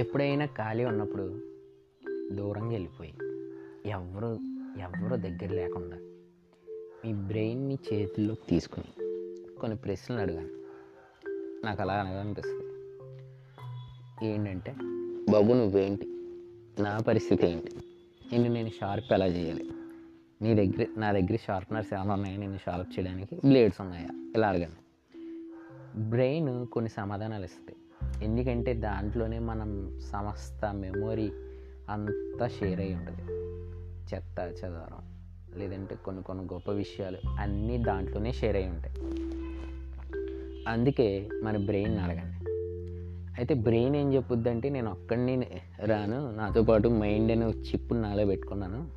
[0.00, 1.40] ఎప్పుడైనా ఖాళీ ఉన్నప్పుడు
[2.32, 3.14] దూరంగా వెళ్ళిపోయి.
[3.86, 4.38] ఎవరు
[4.78, 5.96] ఎవరు దగ్గర లేకుండా
[7.04, 9.04] మీ బ్రెయిన్ని చేతుల్లోకి తీసుకుని
[9.60, 10.48] కొన్ని ప్రశ్నలు అడగాను
[11.66, 12.64] నాకు అలా అనగానిపిస్తుంది
[14.26, 14.74] ఏంటంటే
[15.32, 16.06] బాబు నువ్వేంటి?
[16.82, 17.70] నా పరిస్థితి ఏంటి?
[18.32, 19.70] నేను నేను షార్ప్ ఎలా చేయాలి?
[20.42, 22.36] నీ దగ్గర నా దగ్గర షార్ప్నర్స్ ఏమైనా ఉన్నాయా?
[22.36, 24.08] నేను షార్ప్ చేయడానికి బ్లేడ్స్ ఉన్నాయా?
[24.36, 24.80] ఇలా అడగండి.
[26.02, 27.76] బ్రెయిన్ కొన్ని సమాధానాలు ఇస్తుంది.
[28.22, 31.32] ఎందుకంటే దాంట్లోనే మనం సమస్త మెమొరీ
[31.90, 33.22] అంతా షేర్ అయి ఉంటుంది.
[34.14, 35.10] చెత్త చెదారం
[35.58, 38.94] లేదంటే కొన్ని కొన్ని గొప్ప విషయాలు అన్నీ దాంట్లోనే షేర్ అయి ఉంటాయి.
[40.68, 42.50] అందుకే మన బ్రెయిన్ అడగండి.
[43.38, 45.46] అయితే బ్రెయిన్ ఏం చెప్పుద్దంటే నేను ఒక్కడిని
[45.80, 48.88] రాను నాతో పాటు మైండ్ అనే చిప్పు నాలో పెట్టుకున్నాను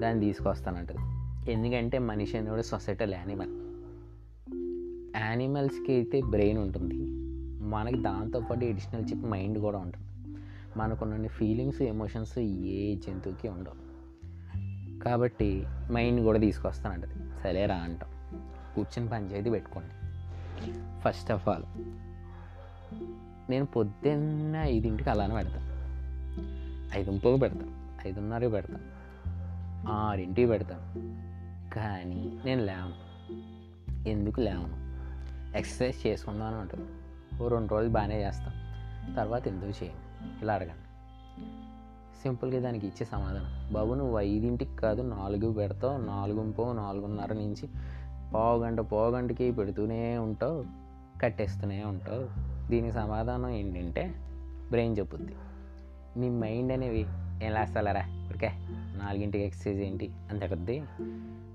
[0.00, 0.98] దాన్ని తీసుకొస్తానంటది.
[1.52, 3.50] ఎందుకంటే మనిషి అనేవాడు సొసైటల్ యానిమల్
[5.16, 7.15] యానిమల్స్కి అయితే బ్రెయిన్ ఉంటుంది.
[7.66, 10.06] మనకి దాంతోపాటు ఎడిషనల్ చిప్ మైండ్ కూడా ఉంటుంది.
[10.78, 13.86] మనకున్న ఫీలింగ్స్ ఎమోషన్స్ ఏ జంతువుకి ఉండవు.
[15.04, 17.14] కాబట్టి మైండ్ కూడా తీసుకొస్తానంటది.
[17.42, 18.10] సరే రా అంటాం.
[18.74, 19.88] కూర్చొని పంచాయతీ పెట్టుకోండి.
[21.00, 21.64] ఫస్ట్ ఆఫ్ ఆల్
[23.50, 25.66] నేను పొద్దున్న ఐదింటికి అలానే పెడతాను
[26.98, 28.96] ఐదుంపకు పెడతాను ఐదున్నరకి పెడతాను
[29.90, 30.92] ఆరింటికి పెడతాను
[31.74, 33.06] కానీ నేను లేవను.
[34.08, 34.86] ఎందుకు లేవను?
[35.58, 36.88] ఎక్సర్సైజ్ చేసుకుందామని ఉంటుంది
[37.42, 38.54] ఓ రెండు రోజులు బాగానే చేస్తాం.
[39.14, 40.86] తర్వాత ఎందుకు చేయండి ఇలా అడగండి.
[42.22, 43.74] సింపుల్గా దానికి ఇచ్చే సమాధానం.
[43.74, 45.98] బాబు నువ్వు ఐదింటికి కాదు నాలుగు పెడతావు.
[45.98, 47.68] నాలుగు పో నాలుగున్నర నుంచి
[48.34, 50.64] పావుగంట పోగంటకి పెడుతూనే ఉంటావు.
[51.22, 52.46] కట్టేస్తూనే ఉంటావు.
[52.70, 54.14] దీనికి సమాధానం ఏంటంటే
[54.70, 55.34] బ్రెయిన్ చెప్పుద్ది.
[56.16, 57.06] మీ మైండ్ అనేవి
[57.44, 58.32] ఏం లేస్తాలరా?
[58.34, 58.50] ఓకే
[58.96, 60.10] నాలుగింటికి ఎక్సర్సైజ్ ఏంటి?
[60.30, 60.82] అంత కొద్ది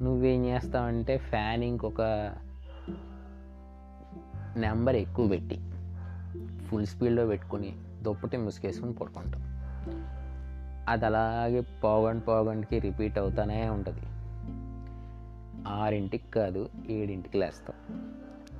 [0.01, 2.01] నువ్వేం చేస్తావంటే ఫ్యాన్ ఇంకొక
[4.57, 5.70] నెంబర్ ఎక్కువ పెట్టి
[6.72, 9.41] ఫుల్ స్పీడ్లో పెట్టుకొని దుప్పటి ముసుకేసుకుని పడుకుంటాం.
[10.90, 14.01] అది అలాగే పోగండి పోగండికి రిపీట్ అవుతానే ఉంటుంది.
[15.68, 18.01] ఆరింటికి కాదు ఏడింటికి లేస్తాం.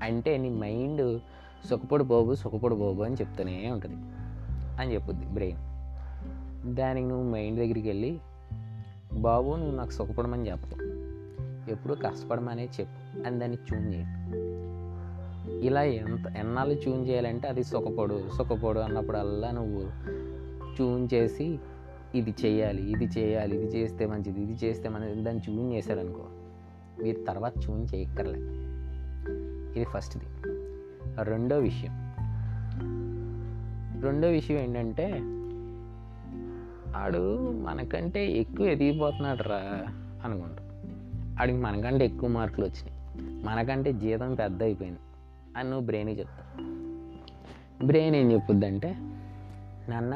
[0.02, 1.22] అంటే నీ మైండ్
[1.70, 3.96] సుఖపడు బాబు సుఖపడు బాబు అని చెప్తూనే ఉంటుంది.
[4.82, 8.20] అని చెప్పుద్ది బ్రెయిన్ దానికి నువ్వు మైండ్ దగ్గరికి వెళ్ళి
[9.14, 10.84] బాబు నువ్వు నాకు సుఖపడమని చెప్పు
[11.72, 14.51] ఎప్పుడు కష్టపడమనే చెప్పు అని దాన్ని చూన్ చేయండి
[15.62, 19.82] ఇలా ఎంత ఎన్నాళ్ళు ట్యూన్ చేయాలంటే అది సుఖపడు సుఖపడు అన్నప్పుడల్లా నువ్వు
[20.76, 21.60] ట్యూన్ చేసి
[22.16, 26.24] ఇది చేయాలి ఇది చేయాలి ఇది చేస్తే మంచిది ఇది చేస్తే మంచిది దాన్ని ట్యూన్ చేశారనుకో
[27.04, 28.40] మీరు తర్వాత ట్యూన్ చేయక్కర్లే.
[29.76, 30.24] ఇది ఫస్ట్ది.
[31.24, 31.92] రెండో విషయం.
[34.02, 35.14] రెండో విషయం ఏంటంటే
[36.96, 39.62] ఆడు మనకంటే ఎక్కువ ఎదిగిపోతున్నాడు రా
[40.26, 40.68] అనుకుంటాం.
[41.42, 43.02] ఆడికి మనకంటే ఎక్కువ మార్కులు వచ్చినాయి.
[43.44, 45.00] మనకంటే జీతం పెద్ద అయిపోయింది
[45.58, 46.48] అని నువ్వు బ్రెయిన్కి చెప్తావు.
[47.86, 48.90] బ్రెయిన్ ఏం చెప్పుద్దంటే
[49.90, 50.16] నాన్న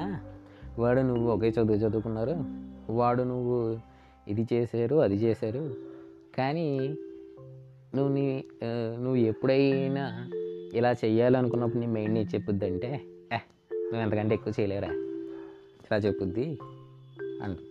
[0.80, 2.36] వాడు నువ్వు ఒకే చదువు చదువుకున్నారు
[2.90, 3.78] వాడు నువ్వు
[4.28, 5.64] ఇది చేశారు అది చేశారు
[6.38, 6.68] కానీ
[7.96, 8.44] నువ్వు నీ
[8.98, 10.06] నువ్వు ఎప్పుడైనా
[10.74, 12.90] ఇలా చెయ్యాలనుకున్నప్పుడు నీ మైండ్ ఏం చెప్పుద్దంటే
[13.34, 13.38] ఏ
[13.72, 14.90] నువ్వు ఎంతకంటే ఎక్కువ చేయలేరా?
[15.86, 16.60] ఇలా చెప్పుద్ది
[17.44, 17.64] అంటు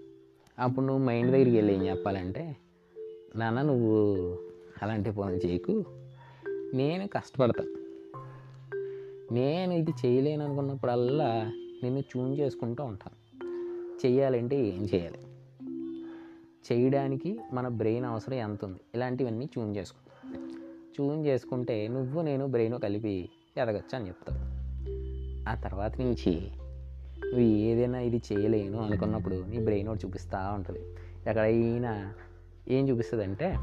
[0.58, 2.56] అప్పుడు నువ్వు మైండ్ దగ్గరికి వెళ్ళి ఏం చెప్పాలంటే
[3.36, 3.92] నాన్న నువ్వు
[4.82, 5.74] అలాంటి పనులు చేయకు
[6.74, 7.84] నేను కష్టపడతాను
[9.34, 11.52] నేను ఇది చేయలేను అనుకున్నప్పుడల్లా
[11.82, 13.24] నేను ట్యూన్ చేసుకుంటూ ఉంటాను
[14.06, 15.18] చెయ్యాలంటే ఏం చేయాలి
[16.72, 20.42] చేయడానికి మన బ్రెయిన్ అవసరం ఎంత ఉంది ఇలాంటివన్నీ ట్యూన్ చేసుకుంటాం
[20.94, 24.54] ట్యూన్ చేసుకుంటే నువ్వు నేను బ్రెయిన్ కలిపి ఎదగచ్చు అని చెప్తావు
[25.48, 26.50] ఆ తర్వాత నుంచి
[27.24, 30.80] నువ్వు ఏదైనా ఇది చేయలేను అనుకున్నప్పుడు నీ బ్రెయిన్ ఒకటి చూపిస్తూ ఉంటుంది.
[31.26, 32.14] ఎక్కడైనా
[32.68, 33.56] ఏం చూపిస్తుంది అంటే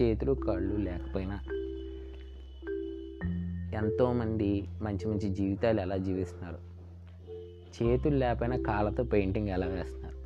[0.00, 1.40] చేతులు కళ్ళు లేకపోయినా
[3.74, 6.72] ఎంతోమంది మంచి మంచి జీవితాలు ఎలా జీవిస్తున్నారు?
[7.82, 10.16] చేతులు లేకపోయినా కాళ్ళతో పెయింటింగ్ ఎలా వేస్తున్నారు?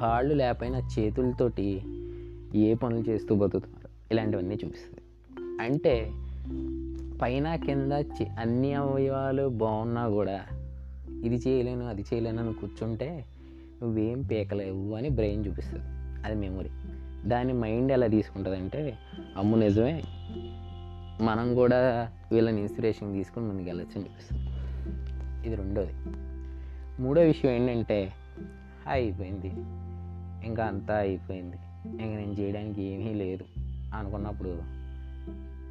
[0.00, 1.82] కాళ్ళు లేకపోయినా చేతులతోటి
[2.54, 3.88] ఏ పనులు చేస్తూ బతుకుతున్నారు?
[4.12, 5.00] ఇలాంటివన్నీ చూపిస్తుంది.
[5.60, 6.10] అంటే
[7.22, 7.92] పైన కింద
[8.38, 10.40] అన్ని అవయవాలు బాగున్నా కూడా
[11.24, 13.24] ఇది చేయలేను అది చేయలేను అని కూర్చుంటే
[13.82, 15.84] నువ్వేం పీకలేవు అని బ్రెయిన్ చూపిస్తుంది.
[16.24, 16.70] అది మెమొరీ.
[17.28, 18.98] దాని మైండ్ ఎలా తీసుకుంటుందంటే
[19.36, 20.02] అమ్ము నిజమే
[21.20, 24.46] మనం కూడా వీళ్ళని ఇన్స్పిరేషన్ తీసుకుని ముందుకు వెళ్ళొచ్చు అని చూపిస్తుంది
[25.46, 25.92] ఇది రెండోది.
[27.02, 28.12] మూడో విషయం ఏంటంటే
[28.88, 29.52] అయిపోయింది.
[30.46, 31.56] ఇంకా అంతా అయిపోయింది.
[31.86, 33.44] ఇంకా నేను చేయడానికి ఏమీ లేదు
[33.94, 34.62] అనుకున్నప్పుడు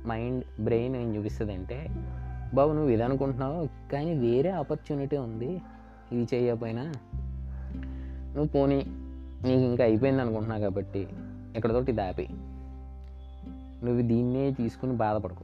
[0.07, 1.88] మైండ్ బ్రెయిన్ ఏం చూపిస్తుంది అంటే
[2.54, 5.62] బాబు నువ్వు ఇది అనుకుంటున్నావు కానీ వేరే ఆపర్చునిటీ ఉంది.
[6.12, 6.94] ఇది చేయకపోయినా
[8.36, 8.75] నువ్వు పోనీ
[9.44, 11.07] నీకు ఇంకా అయిపోయింది అనుకుంటున్నావు కాబట్టి
[11.56, 12.28] ఇక్కడతోటి దాపి
[13.84, 15.44] నువ్వు దీన్నే తీసుకుని బాధపడకు.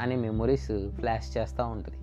[0.00, 1.96] అనే మెమొరీస్ ఫ్లాష్ చేస్తూ ఉంటుంది.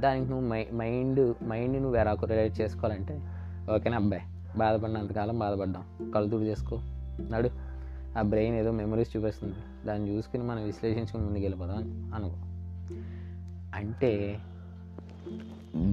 [0.00, 3.20] దానికి నువ్వు మై మైండ్ మైండ్ నువ్వు ఎలా రిలేట్ చేసుకోవాలంటే
[3.74, 4.22] ఓకేనా అబ్బాయి?
[4.58, 6.12] బాధపడినంతకాలం బాధపడ్డాం.
[6.14, 6.80] కలుతుడు చేసుకో.
[7.30, 7.50] నడు.
[8.18, 9.54] ఆ బ్రెయిన్ ఏదో మెమరీస్ చూపిస్తుంది.
[9.86, 12.36] దాన్ని చూసుకుని మనం విశ్లేషించుకుని ముందుకు వెళ్ళిపోదాం అని అనుకో.
[13.74, 14.38] అంటే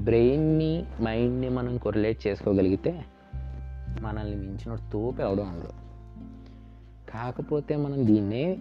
[0.03, 3.05] బ్రెయిన్ని మైండ్ని మనం కొరిలేట్ చేసుకోగలిగితే
[4.01, 5.69] మనల్ని మించిన తోపు అవడం ఉండదు.
[7.11, 8.57] కాకపోతే మనం దీన్నే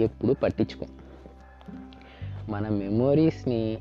[0.00, 0.88] ఎప్పుడు పట్టించుకోం.
[2.48, 3.78] మన మెమొరీస్ని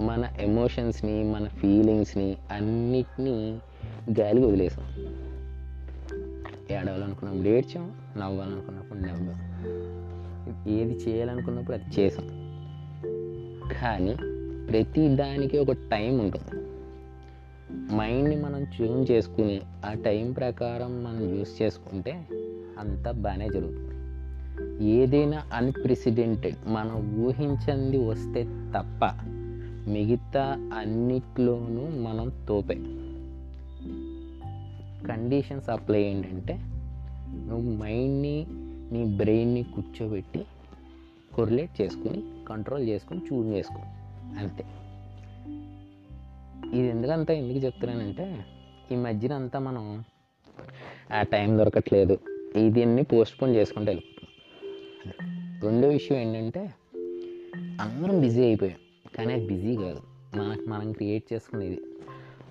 [0.00, 3.60] మన ఎమోషన్స్ని మన ఫీలింగ్స్ని అన్నిటినీ
[4.20, 4.84] గాలికి వదిలేసాం.
[6.70, 9.48] ఏడవాలనుకున్నప్పుడు ఏడ్చాం నవ్వాలనుకున్నప్పుడు నవ్వాం.
[10.68, 12.26] ఏది చేయాలనుకున్నప్పుడు అది చేసాం.
[13.82, 14.14] కానీ
[14.70, 16.68] ప్రతి దానికి ఒక టైం ఉంటుంది.
[17.94, 22.28] మైండ్ని మనం ట్యూన్ చేసుకుని ఆ టైం ప్రకారం మనం యూస్ చేసుకుంటే
[22.78, 23.87] అంతా బాగానే జరుగుతుంది.
[24.80, 29.04] ఏదైనా అన్ప్రెసిడెంటెడ్ మనం ఊహించింది వస్తే తప్ప
[29.88, 32.74] మిగతా అన్నిట్లోనూ మనం తోపే.
[35.06, 36.58] కండిషన్స్ అప్లై ఏంటంటే
[37.46, 38.46] నువ్వు మైండ్ని
[38.92, 40.44] నీ బ్రెయిన్ని కూర్చోబెట్టి
[41.34, 43.82] కొరిలేట్ చేసుకుని కంట్రోల్ చేసుకుని చూన్ చేసుకో.
[44.38, 44.64] అంతే.
[46.78, 48.44] ఇది ఎందుకంతా ఎందుకు చెప్తున్నానంటే
[48.92, 50.04] ఈ మధ్యన అంతా మనం
[51.12, 52.18] ఆ టైం దొరకట్లేదు.
[52.68, 53.92] దీన్ని పోస్ట్పోన్ చేసుకుంటూ
[55.08, 56.74] వెళ్ళిపోతున్నాం రెండో విషయం ఏంటంటే
[57.80, 58.76] అందరం బిజీ అయిపోయాం.
[59.18, 60.00] కానీ అది బిజీ కాదు.
[60.36, 61.80] మనకు మనం క్రియేట్ చేసుకునేది.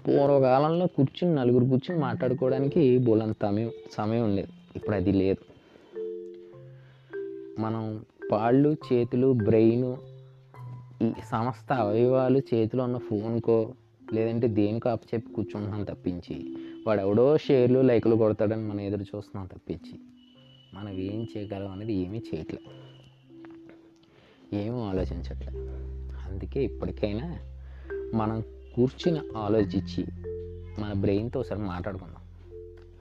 [0.07, 4.49] పూర్వకాలంలో కూర్చుని నలుగురు కూర్చుని మాట్లాడుకోవడానికి బోలంత సమయం సమయం ఉండేది.
[4.75, 5.57] ఇప్పుడు అది లేదు.
[7.61, 9.95] మనం పాళ్ళు చేతులు బ్రెయిన్
[11.03, 13.73] ఈ సమస్త అవయవాలు చేతిలో ఉన్న ఫోన్కో
[14.13, 16.55] లేదంటే దేనికో అప్పచెప్పి కూర్చుంటున్నాం తప్పించి
[16.87, 19.99] వాడు ఎవడో షేర్లు లైకులు కొడతాడని మనం ఎదురు చూస్తున్నాం తప్పించి.
[20.77, 22.59] మనం ఏం చేయగలం అనేది ఏమీ చేయట్లే.
[24.53, 25.51] ఏమీ ఆలోచించట్లే.
[26.25, 27.39] అందుకే ఇప్పటికైనా
[28.13, 28.43] మనం
[28.75, 30.05] కూర్చుని ఆలోచించి
[30.81, 32.23] మన బ్రెయిన్తో ఒకసారి మాట్లాడుకుందాం.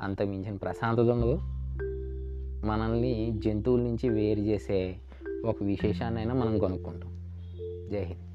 [0.00, 1.38] అంత మించిన ప్రశాంతత ఉండదు.
[2.66, 4.96] మనల్ని జంతువుల నుంచి వేరు చేసే
[5.44, 7.10] ఒక విశేషాన్నైనా మనం కొనుక్కుంటాం.
[7.90, 8.25] జై హింద్.